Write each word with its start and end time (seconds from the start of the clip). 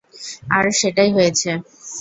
আর 0.55 0.65
সেটাই 0.79 1.09
হয়েছে। 1.15 1.49